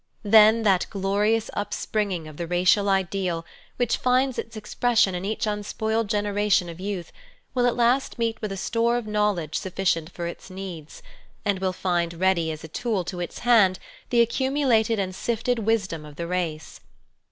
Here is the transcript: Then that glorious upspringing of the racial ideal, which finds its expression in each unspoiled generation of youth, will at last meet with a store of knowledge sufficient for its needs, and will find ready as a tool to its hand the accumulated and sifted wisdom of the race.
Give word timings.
Then 0.23 0.63
that 0.63 0.87
glorious 0.89 1.51
upspringing 1.53 2.27
of 2.27 2.37
the 2.37 2.47
racial 2.47 2.89
ideal, 2.89 3.45
which 3.77 3.97
finds 3.97 4.39
its 4.39 4.57
expression 4.57 5.13
in 5.13 5.25
each 5.25 5.45
unspoiled 5.45 6.07
generation 6.09 6.69
of 6.69 6.79
youth, 6.79 7.11
will 7.53 7.67
at 7.67 7.75
last 7.75 8.17
meet 8.17 8.41
with 8.41 8.51
a 8.51 8.57
store 8.57 8.97
of 8.97 9.05
knowledge 9.05 9.53
sufficient 9.59 10.09
for 10.11 10.25
its 10.25 10.49
needs, 10.49 11.03
and 11.45 11.59
will 11.59 11.71
find 11.71 12.15
ready 12.15 12.51
as 12.51 12.63
a 12.63 12.67
tool 12.67 13.03
to 13.03 13.19
its 13.19 13.37
hand 13.45 13.77
the 14.09 14.21
accumulated 14.21 14.97
and 14.97 15.13
sifted 15.13 15.59
wisdom 15.59 16.03
of 16.03 16.15
the 16.15 16.25
race. 16.25 16.79